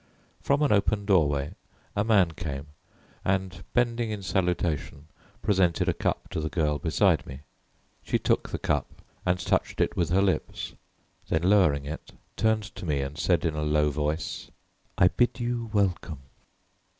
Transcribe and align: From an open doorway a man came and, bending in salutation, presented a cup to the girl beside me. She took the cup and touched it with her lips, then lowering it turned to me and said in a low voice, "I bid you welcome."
From 0.41 0.63
an 0.63 0.71
open 0.71 1.05
doorway 1.05 1.53
a 1.95 2.03
man 2.03 2.31
came 2.31 2.69
and, 3.23 3.63
bending 3.75 4.09
in 4.09 4.23
salutation, 4.23 5.05
presented 5.43 5.87
a 5.87 5.93
cup 5.93 6.27
to 6.31 6.39
the 6.41 6.49
girl 6.49 6.79
beside 6.79 7.23
me. 7.27 7.41
She 8.01 8.17
took 8.17 8.49
the 8.49 8.57
cup 8.57 9.03
and 9.27 9.37
touched 9.37 9.79
it 9.79 9.95
with 9.95 10.09
her 10.09 10.23
lips, 10.23 10.73
then 11.29 11.43
lowering 11.43 11.85
it 11.85 12.13
turned 12.35 12.63
to 12.73 12.85
me 12.87 13.01
and 13.01 13.15
said 13.15 13.45
in 13.45 13.53
a 13.53 13.61
low 13.61 13.91
voice, 13.91 14.49
"I 14.97 15.07
bid 15.09 15.39
you 15.39 15.69
welcome." 15.71 16.17